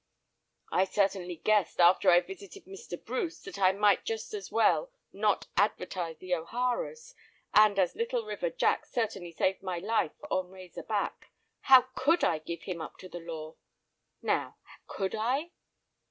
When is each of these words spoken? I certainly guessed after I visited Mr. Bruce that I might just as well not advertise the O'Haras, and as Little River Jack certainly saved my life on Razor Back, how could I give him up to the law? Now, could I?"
I 0.71 0.85
certainly 0.85 1.35
guessed 1.35 1.79
after 1.79 2.09
I 2.09 2.21
visited 2.21 2.65
Mr. 2.65 2.97
Bruce 3.05 3.39
that 3.41 3.59
I 3.59 3.71
might 3.71 4.03
just 4.03 4.33
as 4.33 4.51
well 4.51 4.89
not 5.13 5.45
advertise 5.55 6.17
the 6.17 6.33
O'Haras, 6.33 7.13
and 7.53 7.77
as 7.77 7.95
Little 7.95 8.25
River 8.25 8.49
Jack 8.49 8.87
certainly 8.87 9.31
saved 9.31 9.61
my 9.61 9.77
life 9.77 10.17
on 10.31 10.49
Razor 10.49 10.81
Back, 10.81 11.29
how 11.59 11.83
could 11.93 12.23
I 12.23 12.39
give 12.39 12.63
him 12.63 12.81
up 12.81 12.97
to 12.97 13.09
the 13.09 13.19
law? 13.19 13.57
Now, 14.23 14.55
could 14.87 15.13
I?" 15.13 15.51